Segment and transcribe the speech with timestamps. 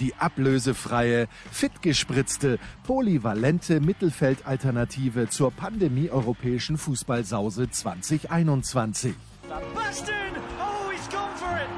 [0.00, 9.14] Die ablösefreie, fitgespritzte, polyvalente Mittelfeldalternative zur Pandemie-europäischen Fußballsause 2021.
[9.42, 10.16] Sebastian!
[10.60, 11.68] Oh, he's gone for it!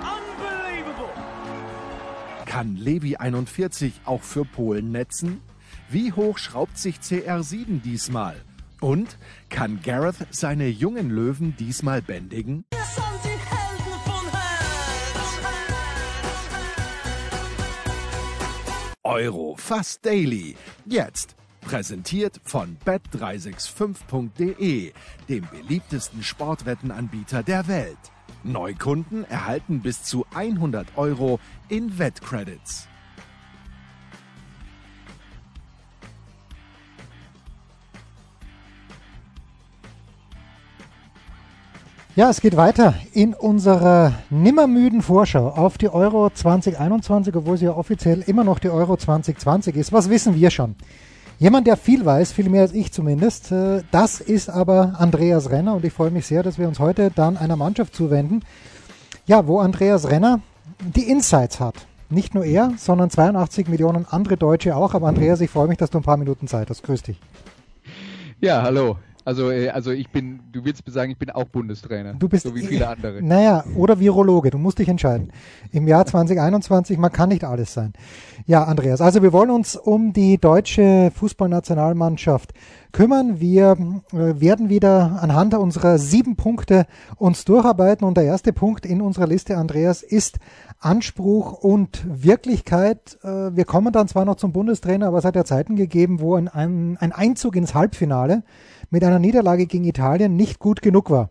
[0.00, 1.10] Unbelievable!
[2.46, 5.42] Kann Levi 41 auch für Polen netzen?
[5.90, 8.36] Wie hoch schraubt sich CR7 diesmal?
[8.80, 9.18] Und
[9.50, 12.64] kann Gareth seine jungen Löwen diesmal bändigen?
[19.04, 20.56] Euro fast daily.
[20.86, 24.92] Jetzt präsentiert von bet365.de,
[25.28, 27.98] dem beliebtesten Sportwettenanbieter der Welt.
[28.44, 31.38] Neukunden erhalten bis zu 100 Euro
[31.68, 32.88] in Wettcredits.
[42.16, 47.72] Ja, es geht weiter in unserer nimmermüden Vorschau auf die Euro 2021, obwohl sie ja
[47.72, 49.92] offiziell immer noch die Euro 2020 ist.
[49.92, 50.76] Was wissen wir schon?
[51.40, 55.74] Jemand, der viel weiß, viel mehr als ich zumindest, äh, das ist aber Andreas Renner
[55.74, 58.42] und ich freue mich sehr, dass wir uns heute dann einer Mannschaft zuwenden,
[59.26, 60.38] ja, wo Andreas Renner
[60.80, 61.74] die Insights hat.
[62.10, 64.94] Nicht nur er, sondern 82 Millionen andere Deutsche auch.
[64.94, 66.84] Aber Andreas, ich freue mich, dass du ein paar Minuten Zeit hast.
[66.84, 67.18] Grüß dich.
[68.40, 68.98] Ja, hallo.
[69.24, 72.14] Also, äh, also ich bin, du willst sagen, ich bin auch Bundestrainer.
[72.14, 73.22] Du bist so wie viele andere.
[73.22, 75.32] Naja, oder Virologe, du musst dich entscheiden.
[75.72, 77.94] Im Jahr 2021, man kann nicht alles sein.
[78.46, 82.52] Ja, Andreas, also wir wollen uns um die deutsche Fußballnationalmannschaft
[82.92, 83.40] kümmern.
[83.40, 83.78] Wir
[84.12, 86.86] äh, werden wieder anhand unserer sieben Punkte
[87.16, 90.38] uns durcharbeiten und der erste Punkt in unserer Liste, Andreas, ist
[90.80, 93.18] Anspruch und Wirklichkeit.
[93.22, 96.34] Äh, wir kommen dann zwar noch zum Bundestrainer, aber es hat ja Zeiten gegeben, wo
[96.34, 98.42] ein, ein, ein Einzug ins Halbfinale
[98.94, 101.30] mit einer Niederlage gegen Italien nicht gut genug war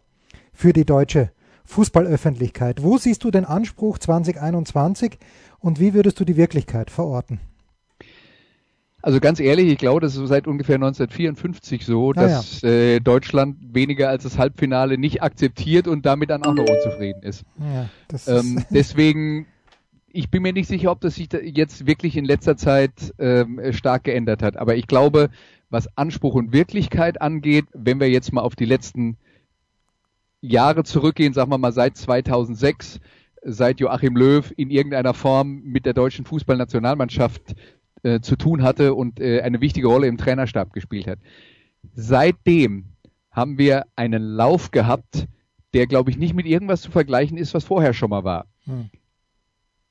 [0.54, 1.32] für die deutsche
[1.66, 2.84] Fußballöffentlichkeit.
[2.84, 5.18] Wo siehst du den Anspruch 2021
[5.60, 7.40] und wie würdest du die Wirklichkeit verorten?
[9.02, 13.58] Also ganz ehrlich, ich glaube, das ist seit ungefähr 1954 so, Ah, dass äh, Deutschland
[13.74, 17.44] weniger als das Halbfinale nicht akzeptiert und damit dann auch noch unzufrieden ist.
[17.60, 19.46] Ja, das Ähm, ist, deswegen,
[20.14, 24.04] ich bin mir nicht sicher, ob das sich jetzt wirklich in letzter Zeit ähm, stark
[24.04, 24.58] geändert hat.
[24.58, 25.30] Aber ich glaube,
[25.72, 29.18] was Anspruch und Wirklichkeit angeht, wenn wir jetzt mal auf die letzten
[30.40, 33.00] Jahre zurückgehen, sagen wir mal seit 2006,
[33.42, 37.56] seit Joachim Löw in irgendeiner Form mit der deutschen Fußballnationalmannschaft
[38.04, 41.20] äh, zu tun hatte und äh, eine wichtige Rolle im Trainerstab gespielt hat.
[41.96, 42.86] Seitdem
[43.32, 45.28] haben wir einen Lauf gehabt,
[45.74, 48.46] der, glaube ich, nicht mit irgendwas zu vergleichen ist, was vorher schon mal war.
[48.66, 48.92] Hm.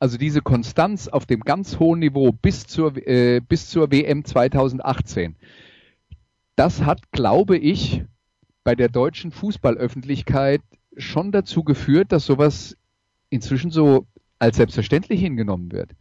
[0.03, 5.37] Also diese Konstanz auf dem ganz hohen Niveau bis zur, äh, bis zur WM 2018,
[6.57, 8.03] das hat, glaube ich,
[8.65, 10.61] bei der deutschen Fußballöffentlichkeit
[10.97, 12.77] schon dazu geführt, dass sowas
[13.31, 14.09] inzwischen so
[14.41, 15.93] als selbstverständlich hingenommen wird.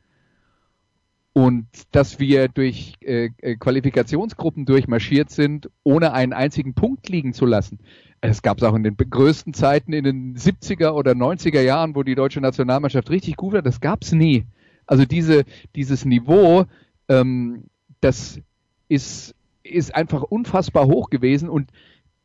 [1.33, 7.45] Und dass wir durch äh, äh, Qualifikationsgruppen durchmarschiert sind, ohne einen einzigen Punkt liegen zu
[7.45, 7.79] lassen.
[8.19, 12.03] Es gab es auch in den größten Zeiten in den 70er oder 90er Jahren, wo
[12.03, 13.61] die deutsche Nationalmannschaft richtig gut war.
[13.61, 14.45] Das gab es nie.
[14.85, 16.65] Also diese, dieses Niveau,
[17.07, 17.63] ähm,
[18.01, 18.41] das
[18.89, 21.71] ist, ist einfach unfassbar hoch gewesen und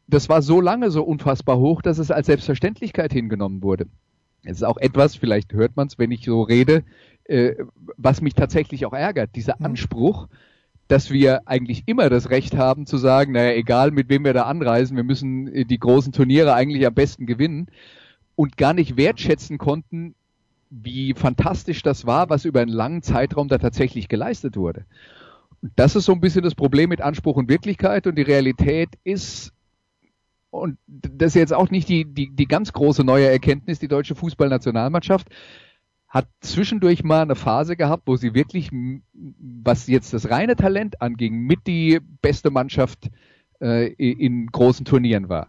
[0.09, 3.87] das war so lange so unfassbar hoch, dass es als Selbstverständlichkeit hingenommen wurde.
[4.45, 6.85] Es ist auch etwas, vielleicht hört man es, wenn ich so rede,
[7.29, 7.55] äh,
[7.97, 9.31] was mich tatsächlich auch ärgert.
[9.35, 10.29] Dieser Anspruch,
[10.89, 14.43] dass wir eigentlich immer das Recht haben zu sagen, naja, egal mit wem wir da
[14.43, 17.67] anreisen, wir müssen äh, die großen Turniere eigentlich am besten gewinnen
[18.37, 20.15] und gar nicht wertschätzen konnten,
[20.71, 24.85] wie fantastisch das war, was über einen langen Zeitraum da tatsächlich geleistet wurde.
[25.63, 28.91] Und das ist so ein bisschen das Problem mit Anspruch und Wirklichkeit und die Realität
[29.05, 29.53] ist
[30.51, 34.15] und das ist jetzt auch nicht die, die, die ganz große neue Erkenntnis, die deutsche
[34.15, 35.29] Fußballnationalmannschaft
[36.17, 38.71] hat zwischendurch mal eine Phase gehabt, wo sie wirklich,
[39.13, 43.11] was jetzt das reine Talent anging, mit die beste Mannschaft
[43.61, 45.49] äh, in großen Turnieren war.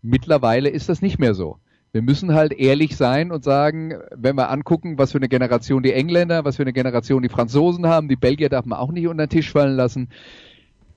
[0.00, 1.58] Mittlerweile ist das nicht mehr so.
[1.90, 5.94] Wir müssen halt ehrlich sein und sagen, wenn wir angucken, was für eine Generation die
[5.94, 9.26] Engländer, was für eine Generation die Franzosen haben, die Belgier darf man auch nicht unter
[9.26, 10.10] den Tisch fallen lassen.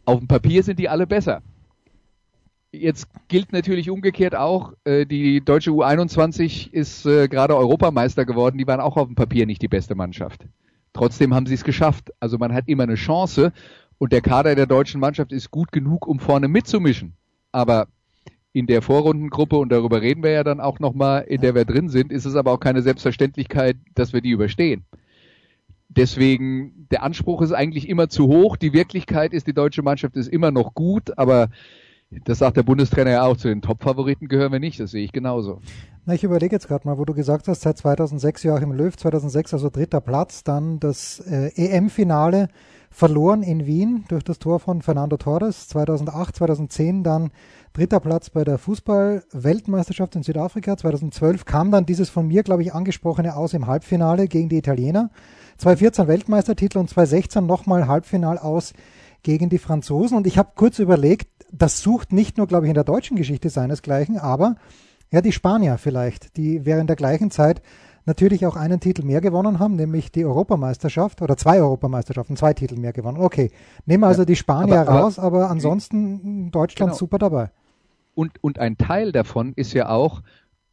[0.05, 1.41] Auf dem Papier sind die alle besser.
[2.73, 8.67] Jetzt gilt natürlich umgekehrt auch, äh, die deutsche U21 ist äh, gerade Europameister geworden, die
[8.67, 10.47] waren auch auf dem Papier nicht die beste Mannschaft.
[10.93, 12.11] Trotzdem haben sie es geschafft.
[12.19, 13.51] Also man hat immer eine Chance
[13.97, 17.13] und der Kader der deutschen Mannschaft ist gut genug, um vorne mitzumischen.
[17.51, 17.87] aber
[18.53, 21.89] in der Vorrundengruppe, und darüber reden wir ja dann auch nochmal, in der wir drin
[21.89, 24.83] sind, ist es aber auch keine Selbstverständlichkeit, dass wir die überstehen.
[25.87, 28.57] Deswegen, der Anspruch ist eigentlich immer zu hoch.
[28.57, 31.49] Die Wirklichkeit ist, die deutsche Mannschaft ist immer noch gut, aber
[32.25, 35.11] das sagt der Bundestrainer ja auch, zu den Top-Favoriten gehören wir nicht, das sehe ich
[35.11, 35.61] genauso.
[36.05, 39.53] Na, ich überlege jetzt gerade mal, wo du gesagt hast, seit 2006 Joachim Löw, 2006
[39.53, 42.49] also dritter Platz, dann das äh, EM-Finale
[42.89, 47.31] verloren in Wien durch das Tor von Fernando Torres, 2008, 2010 dann
[47.71, 52.73] dritter Platz bei der Fußball-Weltmeisterschaft in Südafrika, 2012 kam dann dieses von mir, glaube ich,
[52.73, 55.11] angesprochene aus im Halbfinale gegen die Italiener,
[55.59, 58.73] 2014 Weltmeistertitel und 2016 nochmal Halbfinal aus
[59.23, 62.75] gegen die Franzosen und ich habe kurz überlegt, das sucht nicht nur, glaube ich, in
[62.75, 64.55] der deutschen Geschichte seinesgleichen, aber
[65.11, 67.61] ja, die Spanier vielleicht, die während der gleichen Zeit
[68.05, 72.79] natürlich auch einen Titel mehr gewonnen haben, nämlich die Europameisterschaft oder zwei Europameisterschaften, zwei Titel
[72.79, 73.17] mehr gewonnen.
[73.21, 73.51] Okay,
[73.85, 76.97] nehmen wir also ja, die Spanier aber, raus, aber ansonsten Deutschland genau.
[76.97, 77.51] super dabei.
[78.15, 80.21] Und, und ein Teil davon ist ja auch,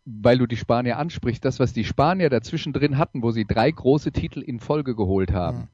[0.04, 3.70] weil du die Spanier ansprichst, das, was die Spanier dazwischen drin hatten, wo sie drei
[3.70, 5.58] große Titel in Folge geholt haben.
[5.58, 5.69] Ja.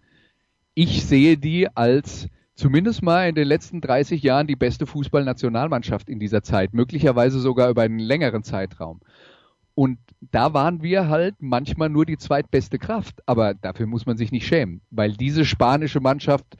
[0.74, 6.18] Ich sehe die als zumindest mal in den letzten 30 Jahren die beste Fußballnationalmannschaft in
[6.18, 9.00] dieser Zeit, möglicherweise sogar über einen längeren Zeitraum.
[9.74, 14.30] Und da waren wir halt manchmal nur die zweitbeste Kraft, aber dafür muss man sich
[14.30, 16.56] nicht schämen, weil diese spanische Mannschaft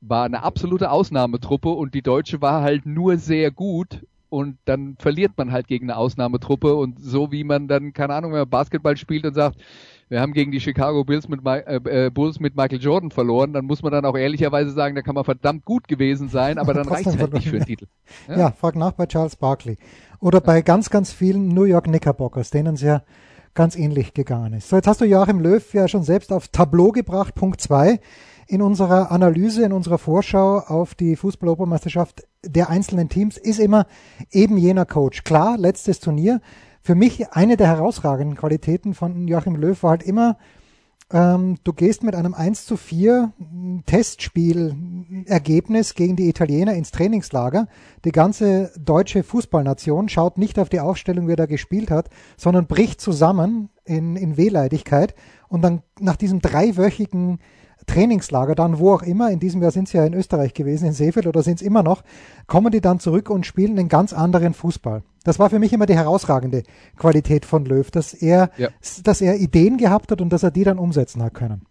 [0.00, 5.32] war eine absolute Ausnahmetruppe und die deutsche war halt nur sehr gut und dann verliert
[5.36, 8.96] man halt gegen eine Ausnahmetruppe und so wie man dann, keine Ahnung, wenn man Basketball
[8.96, 9.60] spielt und sagt,
[10.08, 13.64] wir haben gegen die Chicago Bulls mit, äh, äh, Bulls mit Michael Jordan verloren, dann
[13.64, 16.88] muss man dann auch ehrlicherweise sagen, da kann man verdammt gut gewesen sein, aber dann
[16.88, 17.86] reicht es halt nicht für den Titel.
[18.28, 18.38] Ja?
[18.38, 19.76] ja, frag nach bei Charles Barkley.
[20.20, 23.02] Oder bei ganz, ganz vielen New York Knickerbockers, denen es ja
[23.54, 24.68] ganz ähnlich gegangen ist.
[24.68, 28.00] So, jetzt hast du Joachim Löw ja schon selbst auf Tableau gebracht, Punkt zwei
[28.46, 33.86] in unserer Analyse, in unserer Vorschau auf die Fußball-Europameisterschaft der einzelnen Teams ist immer
[34.30, 35.22] eben jener Coach.
[35.22, 36.40] Klar, letztes Turnier,
[36.82, 40.36] für mich eine der herausragenden Qualitäten von Joachim Löw war halt immer,
[41.10, 43.32] ähm, du gehst mit einem 1 zu 4
[43.86, 47.66] Testspielergebnis gegen die Italiener ins Trainingslager.
[48.04, 52.66] Die ganze deutsche Fußballnation schaut nicht auf die Aufstellung, wie er da gespielt hat, sondern
[52.66, 55.14] bricht zusammen in, in Wehleidigkeit.
[55.48, 57.38] Und dann nach diesem dreiwöchigen
[57.88, 60.92] Trainingslager dann, wo auch immer, in diesem Jahr sind sie ja in Österreich gewesen, in
[60.92, 62.02] Seefeld oder sind es immer noch,
[62.46, 65.02] kommen die dann zurück und spielen einen ganz anderen Fußball.
[65.24, 66.62] Das war für mich immer die herausragende
[66.96, 68.68] Qualität von Löw, dass er, ja.
[69.02, 71.62] dass er Ideen gehabt hat und dass er die dann umsetzen hat können.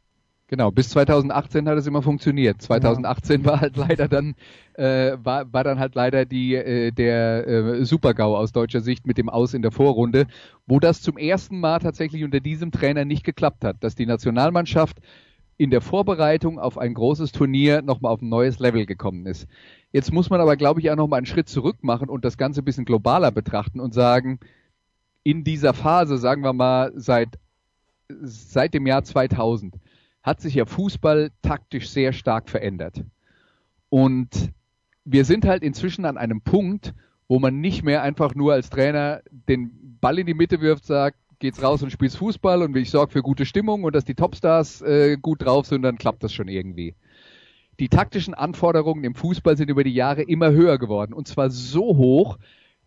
[0.49, 2.61] Genau, bis 2018 hat es immer funktioniert.
[2.61, 3.47] 2018 ja.
[3.47, 4.35] war halt leider dann
[4.75, 9.17] äh, war, war dann halt leider die äh, der äh, Supergau aus deutscher Sicht mit
[9.17, 10.25] dem Aus in der Vorrunde,
[10.65, 14.99] wo das zum ersten Mal tatsächlich unter diesem Trainer nicht geklappt hat, dass die Nationalmannschaft
[15.57, 19.47] in der Vorbereitung auf ein großes Turnier nochmal auf ein neues Level gekommen ist.
[19.91, 22.61] Jetzt muss man aber, glaube ich, auch nochmal einen Schritt zurück machen und das Ganze
[22.61, 24.39] ein bisschen globaler betrachten und sagen,
[25.23, 27.39] in dieser Phase, sagen wir mal, seit,
[28.07, 29.75] seit dem Jahr 2000,
[30.21, 33.03] hat sich ja Fußball taktisch sehr stark verändert.
[33.89, 34.51] Und
[35.05, 36.93] wir sind halt inzwischen an einem Punkt,
[37.27, 41.17] wo man nicht mehr einfach nur als Trainer den Ball in die Mitte wirft, sagt,
[41.39, 44.81] geht's raus und spielst Fußball und ich sorge für gute Stimmung und dass die Topstars
[44.81, 46.95] äh, gut drauf sind, dann klappt das schon irgendwie.
[47.79, 51.97] Die taktischen Anforderungen im Fußball sind über die Jahre immer höher geworden und zwar so
[51.97, 52.37] hoch,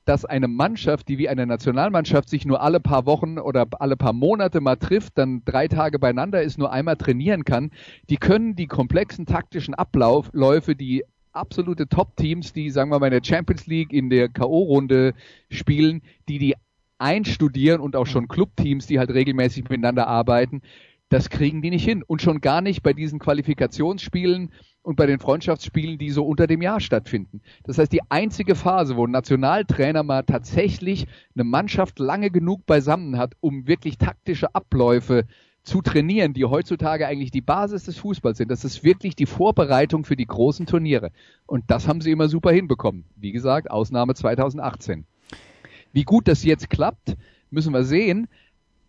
[0.05, 4.13] dass eine Mannschaft, die wie eine Nationalmannschaft sich nur alle paar Wochen oder alle paar
[4.13, 7.71] Monate mal trifft, dann drei Tage beieinander ist, nur einmal trainieren kann,
[8.09, 13.25] die können die komplexen taktischen Abläufe, die absolute Top-Teams, die, sagen wir mal, in der
[13.25, 15.15] Champions League in der K.O.-Runde
[15.49, 16.55] spielen, die die
[17.01, 20.63] einstudieren und auch schon Clubteams, die halt regelmäßig miteinander arbeiten,
[21.09, 22.03] das kriegen die nicht hin.
[22.07, 24.53] Und schon gar nicht bei diesen Qualifikationsspielen
[24.83, 27.43] und bei den Freundschaftsspielen, die so unter dem Jahr stattfinden.
[27.65, 33.19] Das heißt, die einzige Phase, wo ein Nationaltrainer mal tatsächlich eine Mannschaft lange genug beisammen
[33.19, 35.27] hat, um wirklich taktische Abläufe
[35.63, 38.51] zu trainieren, die heutzutage eigentlich die Basis des Fußballs sind.
[38.51, 41.11] Das ist wirklich die Vorbereitung für die großen Turniere.
[41.47, 43.05] Und das haben sie immer super hinbekommen.
[43.17, 45.05] Wie gesagt, Ausnahme 2018.
[45.93, 47.17] Wie gut das jetzt klappt,
[47.51, 48.29] müssen wir sehen.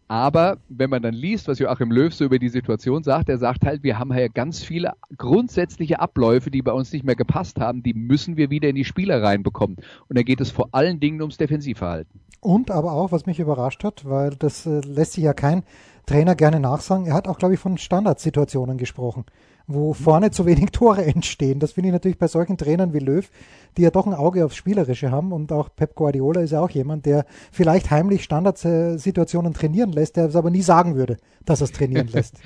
[0.07, 3.65] Aber wenn man dann liest, was Joachim Löw so über die Situation sagt, er sagt
[3.65, 7.81] halt, wir haben hier ganz viele grundsätzliche Abläufe, die bei uns nicht mehr gepasst haben,
[7.81, 9.77] die müssen wir wieder in die Spieler reinbekommen.
[10.09, 12.19] Und da geht es vor allen Dingen ums Defensivverhalten.
[12.41, 15.63] Und aber auch, was mich überrascht hat, weil das äh, lässt sich ja kein
[16.11, 19.25] Trainer gerne nachsagen, er hat auch, glaube ich, von Standardsituationen gesprochen
[19.73, 21.59] wo vorne zu wenig Tore entstehen.
[21.59, 23.29] Das finde ich natürlich bei solchen Trainern wie Löw,
[23.77, 26.69] die ja doch ein Auge aufs Spielerische haben und auch Pep Guardiola ist ja auch
[26.69, 31.65] jemand, der vielleicht heimlich Standardsituationen trainieren lässt, der es aber nie sagen würde, dass er
[31.65, 32.39] es trainieren lässt.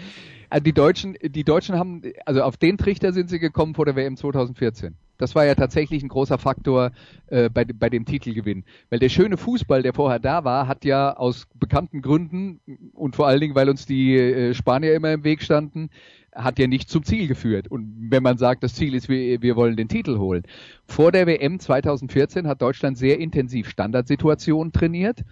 [0.49, 3.95] Also die Deutschen, die Deutschen haben, also auf den Trichter sind sie gekommen vor der
[3.95, 4.95] WM 2014.
[5.17, 6.91] Das war ja tatsächlich ein großer Faktor
[7.27, 8.63] äh, bei, bei dem Titelgewinn.
[8.89, 12.59] Weil der schöne Fußball, der vorher da war, hat ja aus bekannten Gründen
[12.93, 15.89] und vor allen Dingen, weil uns die äh, Spanier immer im Weg standen,
[16.35, 17.69] hat ja nicht zum Ziel geführt.
[17.69, 20.43] Und wenn man sagt, das Ziel ist, wir, wir wollen den Titel holen.
[20.85, 25.23] Vor der WM 2014 hat Deutschland sehr intensiv Standardsituationen trainiert.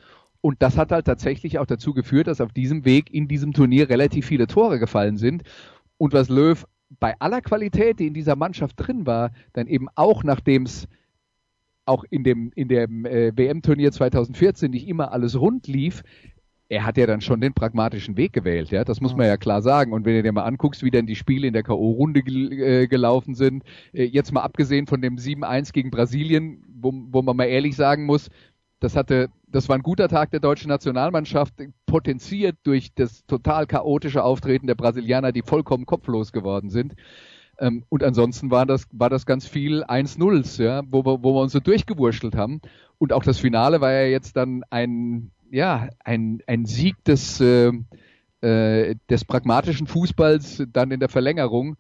[0.41, 3.89] Und das hat halt tatsächlich auch dazu geführt, dass auf diesem Weg in diesem Turnier
[3.89, 5.43] relativ viele Tore gefallen sind.
[5.97, 6.65] Und was Löw
[6.99, 10.87] bei aller Qualität, die in dieser Mannschaft drin war, dann eben auch nachdem es
[11.85, 16.03] auch in dem, in dem äh, WM-Turnier 2014 nicht immer alles rund lief,
[16.69, 19.61] er hat ja dann schon den pragmatischen Weg gewählt, ja, das muss man ja klar
[19.61, 19.93] sagen.
[19.93, 22.87] Und wenn du dir mal anguckst, wie dann die Spiele in der K.O.-Runde gel äh,
[22.87, 27.45] gelaufen sind, äh, jetzt mal abgesehen von dem 7-1 gegen Brasilien, wo, wo man mal
[27.45, 28.29] ehrlich sagen muss,
[28.83, 31.53] das hatte, das war ein guter Tag der deutschen Nationalmannschaft,
[31.85, 36.93] potenziert durch das total chaotische Auftreten der Brasilianer, die vollkommen kopflos geworden sind.
[37.59, 41.41] Ähm, und ansonsten war das, war das ganz viel 1-0s, ja, wo wir, wo wir
[41.41, 42.61] uns so durchgewurschtelt haben.
[42.97, 47.71] Und auch das Finale war ja jetzt dann ein, ja, ein, ein Sieg des, äh,
[48.41, 51.77] äh, des pragmatischen Fußballs dann in der Verlängerung.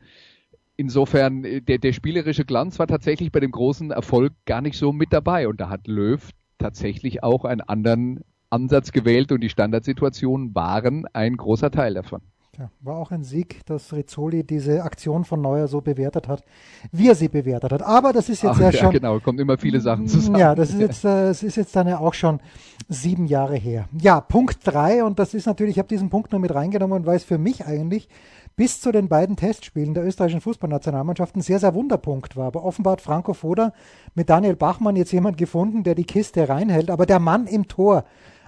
[0.77, 4.93] Insofern, äh, der, der spielerische Glanz war tatsächlich bei dem großen Erfolg gar nicht so
[4.93, 5.49] mit dabei.
[5.49, 11.37] Und da hat Löw tatsächlich auch einen anderen Ansatz gewählt und die Standardsituationen waren ein
[11.37, 12.21] großer Teil davon.
[12.59, 16.43] Ja, war auch ein Sieg, dass Rizzoli diese Aktion von Neuer so bewertet hat,
[16.91, 17.81] wie er sie bewertet hat.
[17.81, 18.91] Aber das ist jetzt Ach, ja, ja schon.
[18.91, 20.37] Genau, kommt immer viele Sachen zusammen.
[20.37, 22.39] Ja, das ist jetzt, äh, es ist jetzt dann ja auch schon
[22.87, 23.89] sieben Jahre her.
[23.99, 27.15] Ja, Punkt drei und das ist natürlich, ich habe diesen Punkt nur mit reingenommen, weil
[27.15, 28.07] es für mich eigentlich
[28.55, 32.47] bis zu den beiden Testspielen der österreichischen Fußballnationalmannschaft ein sehr, sehr Wunderpunkt war.
[32.47, 33.73] Aber offenbar hat Franco Foda
[34.13, 36.91] mit Daniel Bachmann jetzt jemand gefunden, der die Kiste reinhält.
[36.91, 38.05] Aber der Mann im Tor,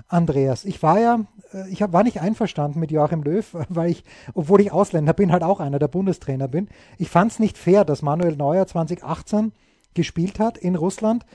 [0.07, 1.21] Andreas, ich war ja,
[1.53, 5.43] äh, ich war nicht einverstanden mit Joachim Löw, weil ich, obwohl ich Ausländer bin, halt
[5.43, 6.67] auch einer der Bundestrainer bin.
[6.97, 9.51] Ich fand es nicht fair, dass Manuel Neuer 2018
[9.93, 11.25] gespielt hat in Russland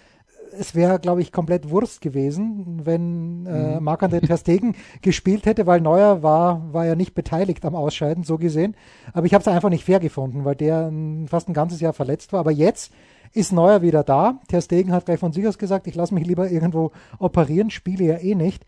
[0.59, 3.85] es wäre, glaube ich, komplett Wurst gewesen, wenn äh, mhm.
[3.85, 8.39] Marc-André Ter Stegen gespielt hätte, weil Neuer war, war ja nicht beteiligt am Ausscheiden, so
[8.39, 8.77] gesehen.
[9.13, 10.93] Aber ich habe es einfach nicht fair gefunden, weil der
[11.27, 12.41] fast ein ganzes Jahr verletzt war.
[12.41, 12.93] Aber jetzt
[13.33, 14.41] ist Neuer wieder da.
[14.49, 18.05] Ter Stegen hat gleich von sich aus gesagt, ich lasse mich lieber irgendwo operieren, spiele
[18.05, 18.65] ja eh nicht.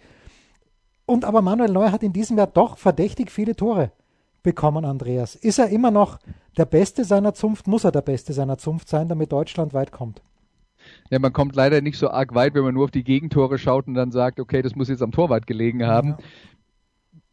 [1.07, 3.91] Und aber Manuel Neuer hat in diesem Jahr doch verdächtig viele Tore
[4.43, 5.35] bekommen, Andreas.
[5.35, 6.19] Ist er immer noch
[6.57, 7.67] der Beste seiner Zunft?
[7.67, 10.23] Muss er der Beste seiner Zunft sein, damit Deutschland weit kommt?
[11.13, 13.87] Ja, man kommt leider nicht so arg weit, wenn man nur auf die Gegentore schaut
[13.87, 16.17] und dann sagt, okay, das muss jetzt am Torwart gelegen haben.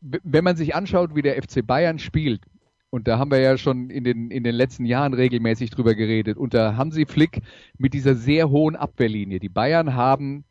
[0.02, 0.20] Ja.
[0.22, 2.42] Wenn man sich anschaut, wie der FC Bayern spielt,
[2.90, 6.36] und da haben wir ja schon in den, in den letzten Jahren regelmäßig drüber geredet,
[6.36, 7.42] unter Hansi Flick
[7.78, 9.40] mit dieser sehr hohen Abwehrlinie.
[9.40, 10.44] Die Bayern haben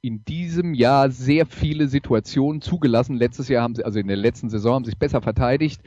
[0.00, 3.16] in diesem Jahr sehr viele Situationen zugelassen.
[3.16, 5.80] Letztes Jahr haben sie, also in der letzten Saison haben sie sich besser verteidigt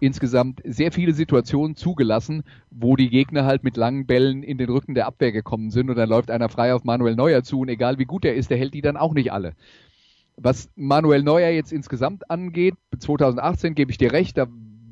[0.00, 4.94] insgesamt sehr viele Situationen zugelassen, wo die Gegner halt mit langen Bällen in den Rücken
[4.94, 7.98] der Abwehr gekommen sind und dann läuft einer frei auf Manuel Neuer zu und egal
[7.98, 9.54] wie gut er ist, der hält die dann auch nicht alle.
[10.36, 14.46] Was Manuel Neuer jetzt insgesamt angeht, 2018 gebe ich dir recht, da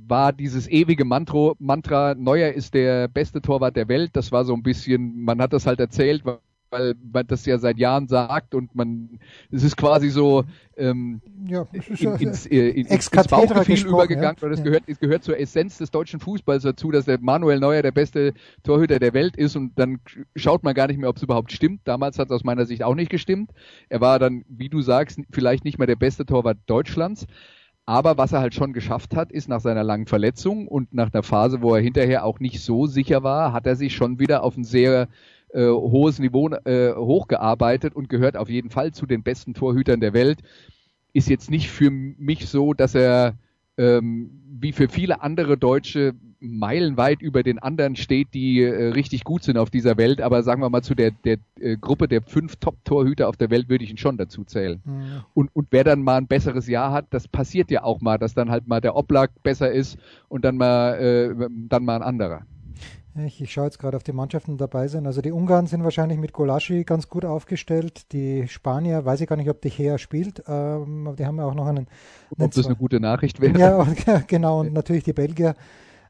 [0.08, 4.10] war dieses ewige Mantro, Mantra, Neuer ist der beste Torwart der Welt.
[4.14, 6.38] Das war so ein bisschen, man hat das halt erzählt, weil
[6.70, 9.18] man das ja seit Jahren sagt und man,
[9.50, 10.44] es ist quasi so
[10.76, 14.42] ähm, ja, in, ins, äh, in, ins Bauchgefühl übergegangen, ja.
[14.42, 14.64] weil das ja.
[14.64, 18.34] gehört, es gehört zur Essenz des deutschen Fußballs dazu, dass der Manuel Neuer der beste
[18.62, 20.00] Torhüter der Welt ist und dann
[20.36, 21.80] schaut man gar nicht mehr, ob es überhaupt stimmt.
[21.84, 23.50] Damals hat es aus meiner Sicht auch nicht gestimmt.
[23.88, 27.26] Er war dann, wie du sagst, vielleicht nicht mehr der beste Torwart Deutschlands.
[27.88, 31.22] Aber was er halt schon geschafft hat, ist nach seiner langen Verletzung und nach einer
[31.22, 34.58] Phase, wo er hinterher auch nicht so sicher war, hat er sich schon wieder auf
[34.58, 35.08] ein sehr
[35.50, 40.12] äh, hohes Niveau äh, hochgearbeitet und gehört auf jeden Fall zu den besten Torhütern der
[40.12, 40.40] Welt.
[41.12, 43.34] Ist jetzt nicht für mich so, dass er
[43.78, 49.42] ähm, wie für viele andere Deutsche meilenweit über den anderen steht, die äh, richtig gut
[49.42, 50.20] sind auf dieser Welt.
[50.20, 53.68] Aber sagen wir mal, zu der, der äh, Gruppe der fünf Top-Torhüter auf der Welt
[53.68, 54.80] würde ich ihn schon dazu zählen.
[54.84, 55.24] Mhm.
[55.34, 58.34] Und, und wer dann mal ein besseres Jahr hat, das passiert ja auch mal, dass
[58.34, 62.42] dann halt mal der Oblak besser ist und dann mal, äh, dann mal ein anderer.
[63.18, 65.06] Ich, ich schaue jetzt gerade auf die Mannschaften die dabei sind.
[65.06, 68.12] Also die Ungarn sind wahrscheinlich mit Golaschi ganz gut aufgestellt.
[68.12, 71.44] Die Spanier, weiß ich gar nicht, ob die Hea spielt, ähm, aber die haben ja
[71.44, 71.88] auch noch einen.
[72.36, 73.58] einen ob das eine gute Nachricht wäre.
[73.58, 73.86] Ja,
[74.26, 74.60] genau.
[74.60, 75.54] Und natürlich die Belgier,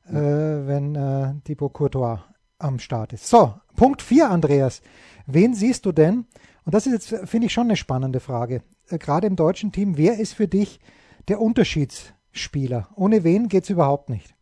[0.06, 2.18] äh, wenn äh, Thibaut Courtois
[2.58, 3.28] am Start ist.
[3.28, 4.82] So, Punkt 4, Andreas.
[5.26, 6.26] Wen siehst du denn?
[6.64, 8.62] Und das ist jetzt, finde ich, schon eine spannende Frage.
[8.88, 10.80] Äh, gerade im deutschen Team, wer ist für dich
[11.28, 12.88] der Unterschiedsspieler?
[12.94, 14.34] Ohne wen geht es überhaupt nicht?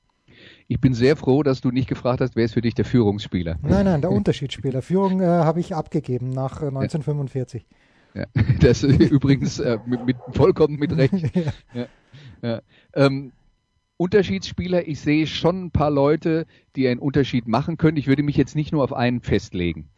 [0.68, 3.58] Ich bin sehr froh, dass du nicht gefragt hast, wer ist für dich der Führungsspieler.
[3.62, 4.82] Nein, nein, der Unterschiedsspieler.
[4.82, 7.66] Führung äh, habe ich abgegeben nach äh, 1945.
[8.14, 8.24] Ja,
[8.60, 11.12] das übrigens äh, mit, mit, vollkommen mit Recht.
[11.74, 11.86] ja.
[12.42, 12.62] Ja.
[12.94, 13.32] Ähm,
[13.96, 14.86] Unterschiedsspieler.
[14.86, 16.46] Ich sehe schon ein paar Leute,
[16.76, 17.96] die einen Unterschied machen können.
[17.96, 19.88] Ich würde mich jetzt nicht nur auf einen festlegen.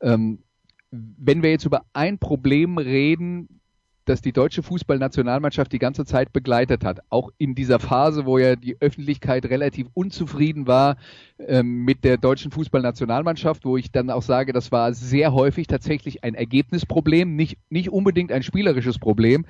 [0.00, 0.42] Ähm,
[0.90, 3.60] wenn wir jetzt über ein Problem reden,
[4.04, 7.00] das die deutsche Fußballnationalmannschaft die ganze Zeit begleitet hat.
[7.08, 10.96] Auch in dieser Phase, wo ja die Öffentlichkeit relativ unzufrieden war
[11.38, 16.24] ähm, mit der deutschen Fußballnationalmannschaft, wo ich dann auch sage, das war sehr häufig tatsächlich
[16.24, 19.46] ein Ergebnisproblem, nicht, nicht unbedingt ein spielerisches Problem.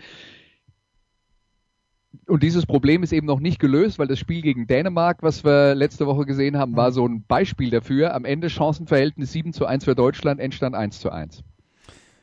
[2.26, 5.74] Und dieses Problem ist eben noch nicht gelöst, weil das Spiel gegen Dänemark, was wir
[5.74, 8.14] letzte Woche gesehen haben, war so ein Beispiel dafür.
[8.14, 11.42] Am Ende Chancenverhältnis 7 zu 1 für Deutschland, Endstand 1 zu 1.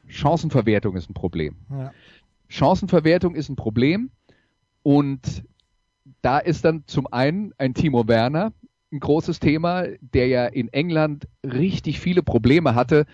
[0.08, 1.56] Chancenverwertung ist ein Problem.
[1.70, 1.92] Ja.
[2.50, 4.12] Chancenverwertung ist ein Problem
[4.84, 5.44] und
[6.22, 8.51] da ist dann zum einen ein Timo Werner
[8.91, 13.06] ein großes Thema, der ja in England richtig viele Probleme hatte,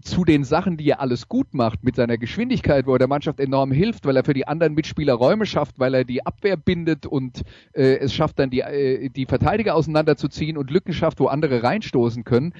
[0.00, 3.40] zu den Sachen, die er alles gut macht, mit seiner Geschwindigkeit, wo er der Mannschaft
[3.40, 7.04] enorm hilft, weil er für die anderen Mitspieler Räume schafft, weil er die Abwehr bindet
[7.04, 11.64] und äh, es schafft dann die, äh, die Verteidiger auseinanderzuziehen und Lücken schafft, wo andere
[11.64, 12.54] reinstoßen können.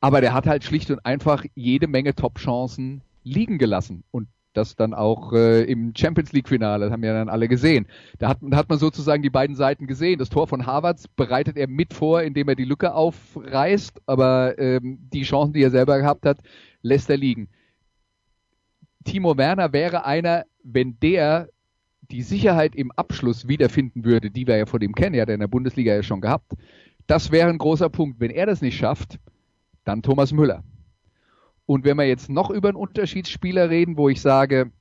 [0.00, 4.04] Aber der hat halt schlicht und einfach jede Menge Top-Chancen liegen gelassen.
[4.12, 7.86] Und das dann auch äh, im Champions League Finale, das haben ja dann alle gesehen.
[8.18, 10.18] Da hat, hat man sozusagen die beiden Seiten gesehen.
[10.18, 14.98] Das Tor von Harvards bereitet er mit vor, indem er die Lücke aufreißt, aber ähm,
[15.12, 16.38] die Chancen, die er selber gehabt hat,
[16.82, 17.48] lässt er liegen.
[19.04, 21.48] Timo Werner wäre einer, wenn der
[22.10, 25.40] die Sicherheit im Abschluss wiederfinden würde, die wir ja vor dem kennen, ja, der in
[25.40, 26.52] der Bundesliga ja schon gehabt.
[27.06, 28.20] Das wäre ein großer Punkt.
[28.20, 29.18] Wenn er das nicht schafft,
[29.84, 30.62] dann Thomas Müller.
[31.68, 34.72] Und wenn wir jetzt noch über einen Unterschiedsspieler reden, wo ich sage,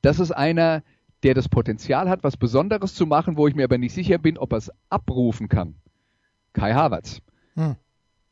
[0.00, 0.82] das ist einer,
[1.22, 4.38] der das Potenzial hat, was Besonderes zu machen, wo ich mir aber nicht sicher bin,
[4.38, 5.74] ob er es abrufen kann.
[6.54, 7.20] Kai Havertz.
[7.56, 7.76] Hm.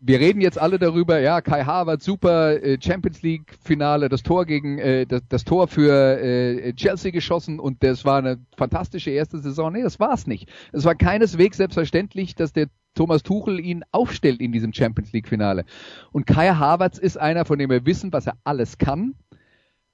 [0.02, 4.46] Wir reden jetzt alle darüber, ja, Kai Havertz, super äh, Champions League Finale, das Tor
[4.46, 9.40] gegen äh, das, das, Tor für äh, Chelsea geschossen und das war eine fantastische erste
[9.40, 9.70] Saison.
[9.70, 10.48] Nee, das war es nicht.
[10.72, 15.66] Es war keineswegs selbstverständlich, dass der Thomas Tuchel ihn aufstellt in diesem Champions League Finale.
[16.12, 19.16] Und Kai Havertz ist einer, von dem wir wissen, was er alles kann,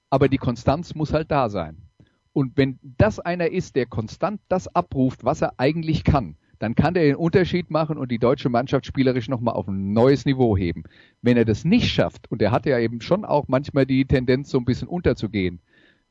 [0.09, 1.81] aber die Konstanz muss halt da sein.
[2.31, 6.93] Und wenn das einer ist, der konstant das abruft, was er eigentlich kann, dann kann
[6.93, 10.83] der den Unterschied machen und die deutsche Mannschaft spielerisch nochmal auf ein neues Niveau heben.
[11.21, 14.49] Wenn er das nicht schafft, und er hat ja eben schon auch manchmal die Tendenz,
[14.49, 15.59] so ein bisschen unterzugehen,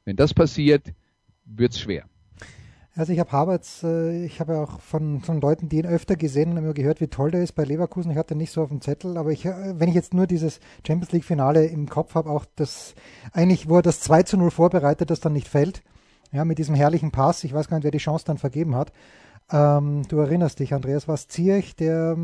[0.05, 0.93] wenn das passiert,
[1.45, 2.05] wird's schwer.
[2.97, 6.17] Also ich habe Havertz, äh, ich habe ja auch von, von Leuten, die ihn öfter
[6.17, 8.11] gesehen und immer gehört, wie toll der ist bei Leverkusen.
[8.11, 10.61] Ich hatte nicht so auf dem Zettel, aber ich, äh, wenn ich jetzt nur dieses
[10.87, 12.95] Champions League Finale im Kopf habe, auch das
[13.33, 15.83] eigentlich, wo er das 2 zu 0 vorbereitet, das dann nicht fällt,
[16.33, 18.93] ja, mit diesem herrlichen Pass, ich weiß gar nicht, wer die Chance dann vergeben hat.
[19.53, 22.17] Ähm, du erinnerst dich, Andreas, war es Zierich, der,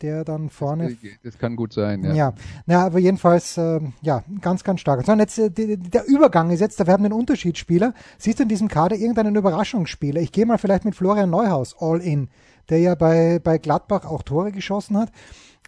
[0.00, 0.96] der dann vorne.
[1.22, 2.14] Das kann gut sein, ja.
[2.14, 2.34] Ja,
[2.66, 5.04] ja aber jedenfalls, äh, ja, ganz, ganz stark.
[5.04, 7.92] So, und jetzt, äh, die, der Übergang ist jetzt, da wir haben einen Unterschiedsspieler.
[8.16, 10.22] Siehst du in diesem Kader irgendeinen Überraschungsspieler?
[10.22, 12.28] Ich gehe mal vielleicht mit Florian Neuhaus all in,
[12.70, 15.10] der ja bei, bei Gladbach auch Tore geschossen hat.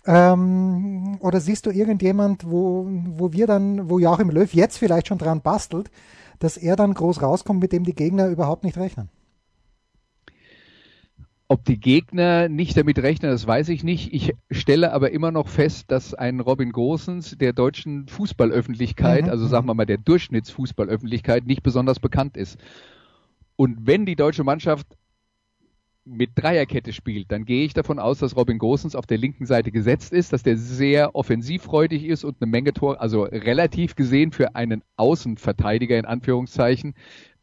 [0.07, 5.19] Ähm, oder siehst du irgendjemand, wo, wo wir dann, wo Joachim Löw jetzt vielleicht schon
[5.19, 5.91] dran bastelt,
[6.39, 9.11] dass er dann groß rauskommt, mit dem die Gegner überhaupt nicht rechnen?
[11.53, 14.15] Ob die Gegner nicht damit rechnen, das weiß ich nicht.
[14.15, 19.31] Ich stelle aber immer noch fest, dass ein Robin Gosens der deutschen Fußballöffentlichkeit, mhm.
[19.31, 22.59] also sagen wir mal der Durchschnittsfußballöffentlichkeit, nicht besonders bekannt ist.
[23.55, 24.87] Und wenn die deutsche Mannschaft
[26.05, 29.71] mit Dreierkette spielt, dann gehe ich davon aus, dass Robin Gosens auf der linken Seite
[29.71, 34.57] gesetzt ist, dass der sehr offensivfreudig ist und eine Menge Tor, also relativ gesehen für
[34.57, 36.95] einen Außenverteidiger in Anführungszeichen,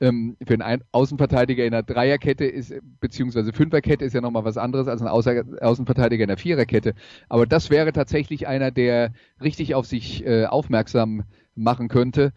[0.01, 4.87] ähm, für einen Außenverteidiger in einer Dreierkette ist, beziehungsweise Fünferkette ist ja nochmal was anderes
[4.87, 6.95] als ein Außenverteidiger in einer Viererkette.
[7.29, 11.23] Aber das wäre tatsächlich einer, der richtig auf sich äh, aufmerksam
[11.55, 12.33] machen könnte.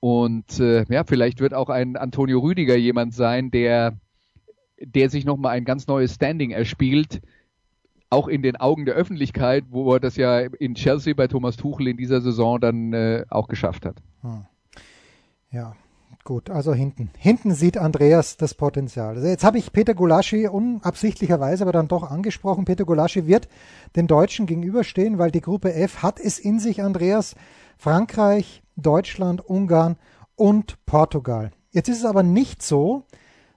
[0.00, 3.98] Und äh, ja, vielleicht wird auch ein Antonio Rüdiger jemand sein, der
[4.78, 7.22] der sich nochmal ein ganz neues Standing erspielt,
[8.10, 11.88] auch in den Augen der Öffentlichkeit, wo er das ja in Chelsea bei Thomas Tuchel
[11.88, 13.96] in dieser Saison dann äh, auch geschafft hat.
[14.22, 14.46] Hm.
[15.50, 15.74] Ja,
[16.24, 17.10] gut, also hinten.
[17.18, 19.16] Hinten sieht Andreas das Potenzial.
[19.16, 22.64] Also jetzt habe ich Peter Gulaschi unabsichtlicherweise aber dann doch angesprochen.
[22.64, 23.48] Peter Gulaschi wird
[23.96, 27.34] den Deutschen gegenüberstehen, weil die Gruppe F hat es in sich, Andreas.
[27.78, 29.96] Frankreich, Deutschland, Ungarn
[30.34, 31.52] und Portugal.
[31.70, 33.04] Jetzt ist es aber nicht so,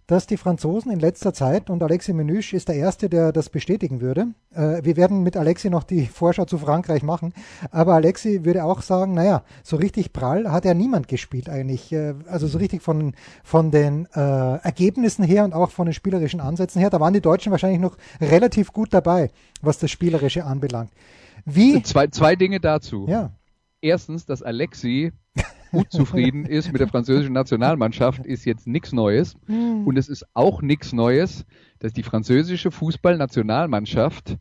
[0.09, 4.01] dass die Franzosen in letzter Zeit, und Alexis Menüsch ist der Erste, der das bestätigen
[4.01, 7.31] würde, äh, wir werden mit Alexis noch die Vorschau zu Frankreich machen,
[7.69, 12.15] aber Alexis würde auch sagen, naja, so richtig prall hat ja niemand gespielt eigentlich, äh,
[12.25, 16.79] also so richtig von, von den äh, Ergebnissen her und auch von den spielerischen Ansätzen
[16.79, 19.29] her, da waren die Deutschen wahrscheinlich noch relativ gut dabei,
[19.61, 20.91] was das Spielerische anbelangt.
[21.45, 21.83] Wie?
[21.83, 23.05] Zwei, zwei Dinge dazu.
[23.07, 23.29] Ja.
[23.79, 25.11] Erstens, dass Alexi
[25.71, 29.35] unzufrieden ist mit der französischen Nationalmannschaft, ist jetzt nichts Neues.
[29.47, 29.85] Hm.
[29.85, 31.45] Und es ist auch nichts Neues,
[31.79, 34.37] dass die französische Fußballnationalmannschaft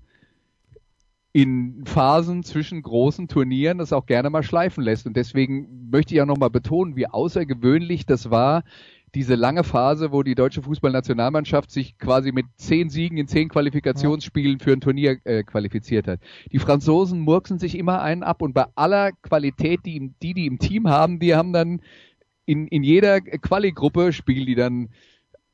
[1.32, 5.06] in Phasen zwischen großen Turnieren das auch gerne mal schleifen lässt.
[5.06, 8.64] Und deswegen möchte ich auch nochmal betonen, wie außergewöhnlich das war,
[9.14, 14.60] diese lange Phase, wo die deutsche Fußballnationalmannschaft sich quasi mit zehn Siegen in zehn Qualifikationsspielen
[14.60, 16.20] für ein Turnier äh, qualifiziert hat.
[16.52, 20.58] Die Franzosen murksen sich immer einen ab und bei aller Qualität, die, die die im
[20.58, 21.80] Team haben, die haben dann
[22.44, 24.88] in, in jeder Quali-Gruppe spielen die dann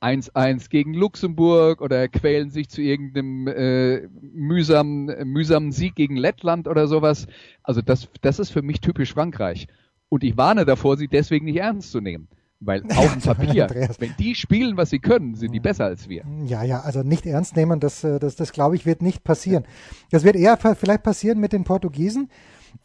[0.00, 6.86] 1-1 gegen Luxemburg oder quälen sich zu irgendeinem äh, mühsamen, mühsamen Sieg gegen Lettland oder
[6.86, 7.26] sowas.
[7.62, 9.66] Also das, das ist für mich typisch Frankreich.
[10.10, 12.28] Und ich warne davor, sie deswegen nicht ernst zu nehmen.
[12.60, 16.24] Weil auf dem Papier, wenn die spielen, was sie können, sind die besser als wir.
[16.46, 19.64] Ja, ja, also nicht ernst nehmen, das, äh, das, das glaube ich, wird nicht passieren.
[20.10, 22.30] Das wird eher vielleicht passieren mit den Portugiesen.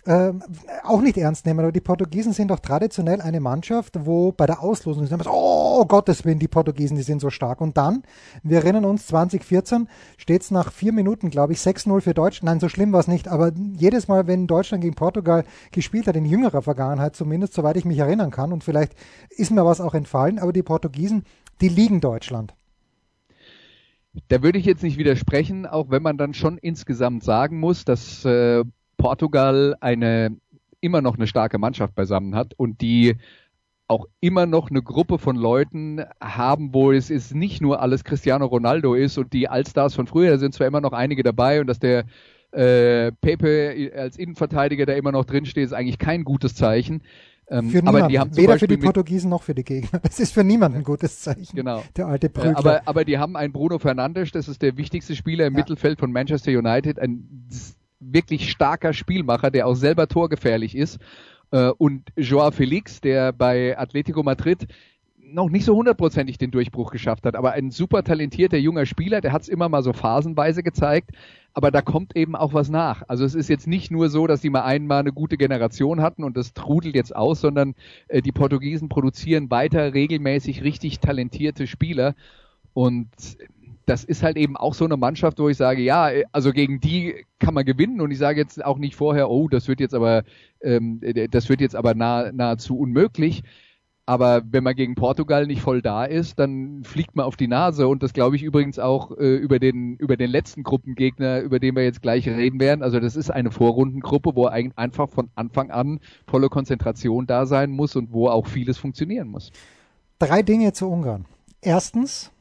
[0.06, 0.42] Ähm,
[0.84, 4.62] auch nicht ernst nehmen, aber die Portugiesen sind doch traditionell eine Mannschaft, wo bei der
[4.62, 7.62] Auslosung ist oh Gottes Willen, die Portugiesen, die sind so stark.
[7.62, 8.04] Und dann,
[8.42, 12.46] wir erinnern uns, 2014 steht es nach vier Minuten, glaube ich, 6-0 für Deutschland.
[12.46, 16.16] Nein, so schlimm war es nicht, aber jedes Mal, wenn Deutschland gegen Portugal gespielt hat,
[16.16, 18.94] in jüngerer Vergangenheit zumindest, soweit ich mich erinnern kann, und vielleicht
[19.30, 21.24] ist mir was auch entfallen, aber die Portugiesen,
[21.62, 22.54] die liegen Deutschland.
[24.28, 28.26] Da würde ich jetzt nicht widersprechen, auch wenn man dann schon insgesamt sagen muss, dass
[28.26, 28.64] äh,
[29.00, 30.38] Portugal eine
[30.82, 33.16] immer noch eine starke Mannschaft beisammen hat und die
[33.88, 38.46] auch immer noch eine Gruppe von Leuten haben, wo es ist nicht nur alles Cristiano
[38.46, 41.66] Ronaldo ist und die Allstars von früher, da sind zwar immer noch einige dabei und
[41.68, 42.06] dass der
[42.52, 47.02] äh, Pepe als Innenverteidiger da immer noch drinsteht, ist eigentlich kein gutes Zeichen.
[47.52, 48.36] Ähm, Für aber niemanden.
[48.36, 50.00] die Weder für Beispiel die mit, Portugiesen noch für die Gegner.
[50.04, 51.56] Das ist für niemanden ein gutes Zeichen.
[51.56, 51.82] Genau.
[51.98, 52.58] Der alte Äh, Prügler.
[52.60, 55.60] aber, aber die haben einen Bruno Fernandes, das ist der wichtigste Spieler im Ja.
[55.62, 57.48] Mittelfeld von Manchester United, ein
[58.00, 61.00] wirklich starker Spielmacher, der auch selber torgefährlich ist.
[61.52, 64.68] Äh, Und Joao Felix, der bei Atletico Madrid
[65.32, 69.32] noch nicht so hundertprozentig den Durchbruch geschafft hat, aber ein super talentierter junger Spieler, der
[69.32, 71.12] hat es immer mal so phasenweise gezeigt,
[71.54, 73.04] aber da kommt eben auch was nach.
[73.08, 76.24] Also es ist jetzt nicht nur so, dass die mal einmal eine gute Generation hatten
[76.24, 77.76] und das trudelt jetzt aus, sondern
[78.08, 82.16] äh, die Portugiesen produzieren weiter regelmäßig richtig talentierte Spieler
[82.74, 83.10] und
[83.90, 86.80] das ist halt eben auch so eine Mannschaft, wo ich sage, ja, äh, also gegen
[86.80, 89.96] die kann man gewinnen und ich sage jetzt auch nicht vorher, oh, das wird jetzt
[89.96, 90.24] aber,
[90.62, 93.44] ähm, äh, das wird jetzt aber nah, nahezu unmöglich.
[94.06, 97.88] Aber wenn man gegen Portugal nicht voll da ist, dann fliegt man auf die Nase.
[97.88, 101.76] Und das glaube ich übrigens auch äh, über, den, über den letzten Gruppengegner, über den
[101.76, 102.82] wir jetzt gleich reden werden.
[102.82, 107.70] Also das ist eine Vorrundengruppe, wo ein, einfach von Anfang an volle Konzentration da sein
[107.70, 109.52] muss und wo auch vieles funktionieren muss.
[110.18, 111.26] Drei Dinge zu Ungarn.
[111.62, 112.32] Erstens,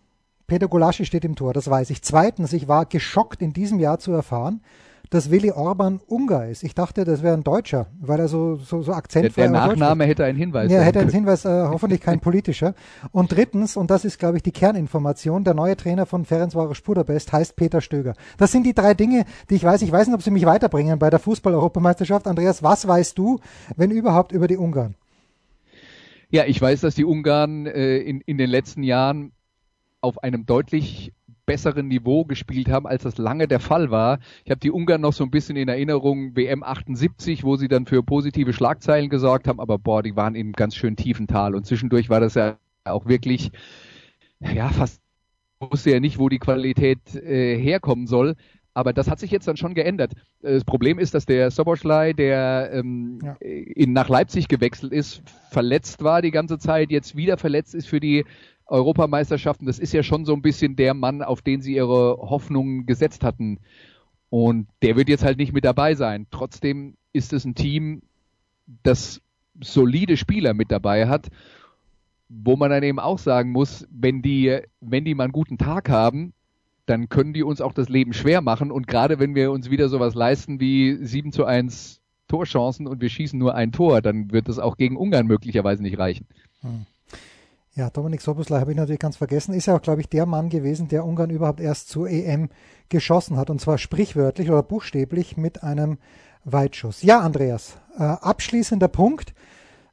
[0.49, 2.03] Peter Gulaschi steht im Tor, das weiß ich.
[2.03, 4.63] Zweitens, ich war geschockt in diesem Jahr zu erfahren,
[5.11, 6.65] dass Willi Orban Ungar ist.
[6.65, 9.79] Ich dachte, das wäre ein Deutscher, weil er so, so, so Der, akzentfrei der Deutsch
[9.79, 10.71] Nachname hätte einen Hinweis.
[10.73, 11.11] Ja, hätte einen.
[11.11, 12.75] Hinweis, äh, hoffentlich kein politischer.
[13.13, 17.31] Und drittens, und das ist, glaube ich, die Kerninformation, der neue Trainer von Ferencvaros Budapest
[17.31, 18.15] heißt Peter Stöger.
[18.39, 19.83] Das sind die drei Dinge, die ich weiß.
[19.83, 22.27] Ich weiß nicht, ob sie mich weiterbringen bei der Fußball-Europameisterschaft.
[22.27, 23.39] Andreas, was weißt du,
[23.77, 24.95] wenn überhaupt, über die Ungarn?
[26.31, 29.33] Ja, ich weiß, dass die Ungarn äh, in, in den letzten Jahren
[30.01, 31.13] auf einem deutlich
[31.47, 34.19] besseren Niveau gespielt haben, als das lange der Fall war.
[34.45, 37.87] Ich habe die Ungarn noch so ein bisschen in Erinnerung, WM 78, wo sie dann
[37.87, 41.55] für positive Schlagzeilen gesorgt haben, aber boah, die waren in einem ganz schön tiefen Tal
[41.55, 43.51] und zwischendurch war das ja auch wirklich,
[44.41, 45.03] ja, fast
[45.61, 48.37] wusste ja nicht, wo die Qualität äh, herkommen soll.
[48.75, 50.15] Aber das hat sich jetzt dann schon geändert.
[50.43, 53.37] Äh, Das Problem ist, dass der Soboschlei, der ähm, Ja.
[53.41, 58.01] in, nach Leipzig gewechselt ist, verletzt war die ganze Zeit, jetzt wieder verletzt ist für
[58.01, 58.25] die
[58.69, 59.67] Europameisterschaften.
[59.67, 63.25] Das ist ja schon so ein bisschen der Mann, auf den sie ihre Hoffnungen gesetzt
[63.25, 63.59] hatten.
[64.31, 66.27] Und der wird jetzt halt nicht mit dabei sein.
[66.31, 68.03] Trotzdem ist es ein Team,
[68.83, 69.23] das
[69.61, 71.29] solide Spieler mit dabei hat,
[72.29, 75.89] wo man dann eben auch sagen muss, wenn die, wenn die mal einen guten Tag
[75.89, 76.35] haben,
[76.85, 78.71] dann können die uns auch das Leben schwer machen.
[78.71, 83.09] Und gerade wenn wir uns wieder sowas leisten wie 7 zu 1 Torchancen und wir
[83.09, 86.27] schießen nur ein Tor, dann wird das auch gegen Ungarn möglicherweise nicht reichen.
[87.79, 89.55] Ja, Dominik Soboslai habe ich natürlich ganz vergessen.
[89.55, 92.49] Ist ja auch, glaube ich, der Mann gewesen, der Ungarn überhaupt erst zur EM
[92.89, 93.51] geschossen hat.
[93.51, 95.99] Und zwar sprichwörtlich oder buchstäblich mit einem
[96.43, 97.03] Weitschuss.
[97.03, 99.33] Ja, Andreas, äh, abschließender Punkt.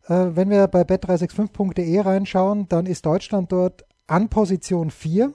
[0.07, 5.31] Äh, wenn wir bei bet365.de reinschauen, dann ist Deutschland dort an Position 4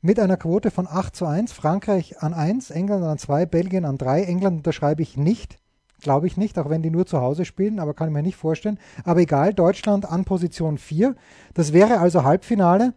[0.00, 1.52] mit einer Quote von 8 zu 1.
[1.52, 4.22] Frankreich an 1, England an 2, Belgien an 3.
[4.22, 5.58] England unterschreibe ich nicht.
[6.02, 8.36] Glaube ich nicht, auch wenn die nur zu Hause spielen, aber kann ich mir nicht
[8.36, 8.78] vorstellen.
[9.04, 11.14] Aber egal, Deutschland an Position 4.
[11.54, 12.94] Das wäre also Halbfinale.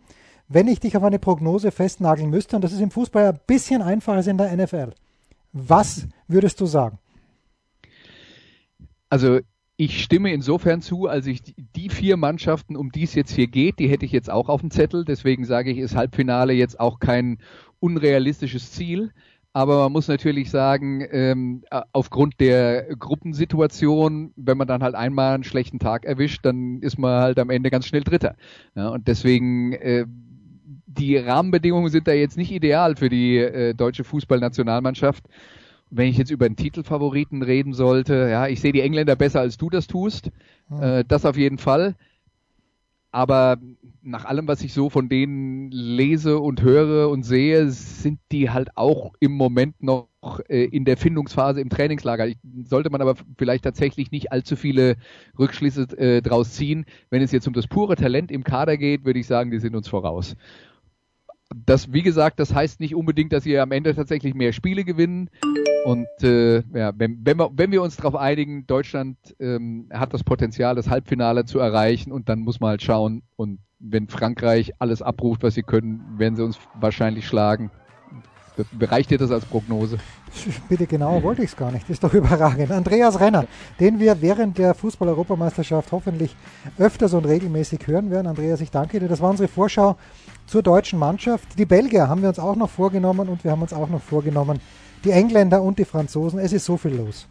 [0.50, 3.82] Wenn ich dich auf eine Prognose festnageln müsste, und das ist im Fußball ein bisschen
[3.82, 4.94] einfacher als in der NFL,
[5.52, 7.00] was würdest du sagen?
[9.10, 9.40] Also
[9.78, 11.42] ich stimme insofern zu, als ich
[11.76, 14.62] die vier Mannschaften, um die es jetzt hier geht, die hätte ich jetzt auch auf
[14.62, 15.06] dem Zettel.
[15.06, 17.38] Deswegen sage ich, ist Halbfinale jetzt auch kein
[17.80, 19.12] unrealistisches Ziel.
[19.58, 25.44] Aber man muss natürlich sagen, ähm, aufgrund der Gruppensituation, wenn man dann halt einmal einen
[25.44, 28.36] schlechten Tag erwischt, dann ist man halt am Ende ganz schnell Dritter.
[28.76, 30.06] Ja, und deswegen, äh,
[30.86, 35.24] die Rahmenbedingungen sind da jetzt nicht ideal für die äh, deutsche Fußballnationalmannschaft.
[35.90, 39.58] Wenn ich jetzt über einen Titelfavoriten reden sollte, ja, ich sehe die Engländer besser als
[39.58, 40.30] du das tust.
[40.70, 40.84] Hm.
[40.84, 41.96] Äh, das auf jeden Fall.
[43.18, 43.58] Aber
[44.04, 48.78] nach allem, was ich so von denen lese und höre und sehe, sind die halt
[48.78, 50.08] auch im Moment noch
[50.50, 52.28] äh, in der Findungsphase im Trainingslager.
[52.28, 54.98] Ich, sollte man aber vielleicht tatsächlich nicht allzu viele
[55.40, 56.86] Rückschlüsse äh, draus ziehen.
[57.10, 59.76] Wenn es jetzt um das pure Talent im Kader geht, würde ich sagen, die sind
[59.76, 60.36] uns voraus.
[61.56, 65.32] Das, wie gesagt, das heißt nicht unbedingt, dass sie am Ende tatsächlich mehr Spiele gewinnen.
[65.88, 70.22] Und äh, ja, wenn, wenn, wir, wenn wir uns darauf einigen, Deutschland ähm, hat das
[70.22, 75.02] Potenzial, das Halbfinale zu erreichen und dann muss man halt schauen und wenn Frankreich alles
[75.02, 77.72] abruft, was sie können, werden sie uns wahrscheinlich schlagen.
[78.82, 79.98] Reicht dir das als Prognose?
[80.68, 81.84] Bitte genau, wollte ich es gar nicht.
[81.84, 82.70] Das ist doch überragend.
[82.70, 83.46] Andreas Renner,
[83.80, 86.36] den wir während der Fußball-Europameisterschaft hoffentlich
[86.78, 88.28] öfters und regelmäßig hören werden.
[88.28, 89.08] Andreas, ich danke dir.
[89.08, 89.96] Das war unsere Vorschau
[90.48, 91.58] zur deutschen Mannschaft.
[91.58, 94.60] Die Belgier haben wir uns auch noch vorgenommen und wir haben uns auch noch vorgenommen,
[95.08, 96.38] die Engländer und die Franzosen.
[96.38, 97.28] Es ist so viel los.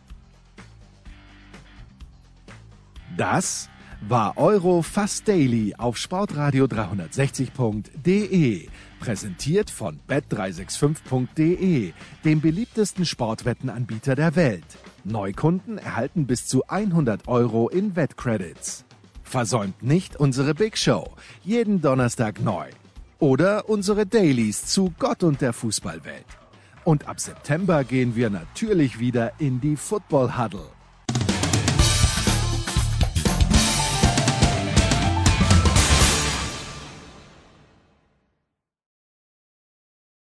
[3.18, 3.68] Das
[4.00, 8.68] war Euro Fast Daily auf Sportradio 360.de.
[9.00, 11.92] Präsentiert von bet365.de,
[12.24, 14.64] dem beliebtesten Sportwettenanbieter der Welt.
[15.04, 18.86] Neukunden erhalten bis zu 100 Euro in Wettcredits.
[19.22, 21.10] Versäumt nicht unsere Big Show,
[21.42, 22.70] jeden Donnerstag neu.
[23.18, 26.45] Oder unsere Dailies zu Gott und der Fußballwelt.
[26.86, 30.75] Und ab September gehen wir natürlich wieder in die Football Huddle